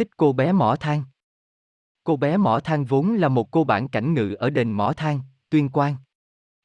[0.00, 1.02] Tích cô bé mỏ than
[2.04, 5.20] Cô bé mỏ than vốn là một cô bản cảnh ngự ở đền mỏ than,
[5.50, 5.96] tuyên quang.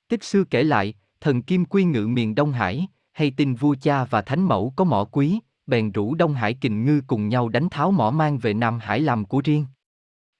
[0.07, 4.05] Tích xưa kể lại, thần Kim Quy ngự miền Đông Hải, hay tin vua cha
[4.05, 7.69] và thánh mẫu có mỏ quý, bèn rủ Đông Hải Kình Ngư cùng nhau đánh
[7.69, 9.65] tháo mỏ mang về Nam Hải làm của riêng.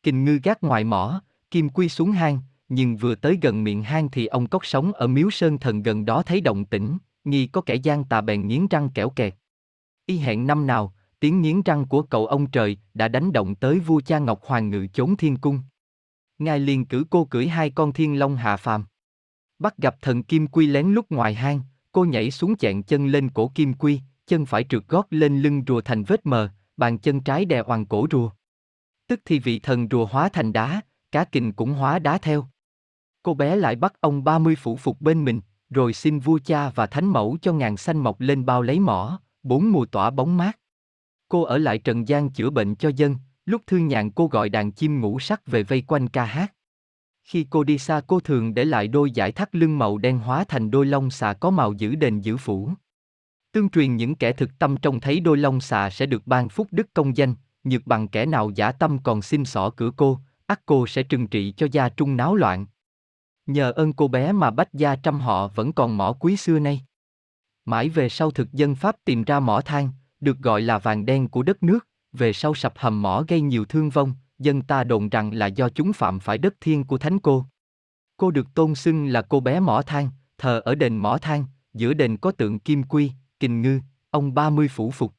[0.03, 1.21] Kình Ngư gác ngoài mỏ,
[1.51, 2.39] Kim Quy xuống hang,
[2.69, 6.05] nhưng vừa tới gần miệng hang thì ông cóc sống ở miếu sơn thần gần
[6.05, 9.35] đó thấy động tĩnh, nghi có kẻ gian tà bèn nghiến răng kẻo kẹt.
[10.05, 13.79] Y hẹn năm nào, tiếng nghiến răng của cậu ông trời đã đánh động tới
[13.79, 15.59] vua cha Ngọc Hoàng ngự chốn thiên cung.
[16.39, 18.85] Ngài liền cử cô cưỡi hai con thiên long hạ phàm.
[19.59, 21.61] Bắt gặp thần Kim Quy lén lúc ngoài hang,
[21.91, 25.63] cô nhảy xuống chẹn chân lên cổ Kim Quy, chân phải trượt gót lên lưng
[25.67, 28.29] rùa thành vết mờ, bàn chân trái đè hoàng cổ rùa.
[29.07, 32.45] Tức thì vị thần rùa hóa thành đá, cá kình cũng hóa đá theo.
[33.23, 36.87] Cô bé lại bắt ông 30 phủ phục bên mình, rồi xin vua cha và
[36.87, 40.59] thánh mẫu cho ngàn xanh mọc lên bao lấy mỏ, bốn mùa tỏa bóng mát.
[41.29, 43.15] Cô ở lại Trần gian chữa bệnh cho dân,
[43.45, 46.53] lúc thương nhàn cô gọi đàn chim ngũ sắc về vây quanh ca hát.
[47.23, 50.43] Khi cô đi xa cô thường để lại đôi giải thắt lưng màu đen hóa
[50.47, 52.71] thành đôi lông xà có màu giữ đền giữ phủ.
[53.51, 56.67] Tương truyền những kẻ thực tâm trông thấy đôi lông xà sẽ được ban phúc
[56.71, 60.65] đức công danh, nhược bằng kẻ nào giả tâm còn xin xỏ cửa cô, ắt
[60.65, 62.65] cô sẽ trừng trị cho gia trung náo loạn.
[63.45, 66.81] Nhờ ơn cô bé mà bách gia trăm họ vẫn còn mỏ quý xưa nay.
[67.65, 69.89] Mãi về sau thực dân Pháp tìm ra mỏ than,
[70.25, 73.65] được gọi là vàng đen của đất nước, về sau sập hầm mỏ gây nhiều
[73.65, 77.19] thương vong, dân ta đồn rằng là do chúng phạm phải đất thiên của thánh
[77.19, 77.45] cô.
[78.17, 81.93] Cô được tôn xưng là cô bé mỏ than, thờ ở đền mỏ than, giữa
[81.93, 83.79] đền có tượng kim quy, kình ngư,
[84.11, 85.13] ông ba mươi phủ phục.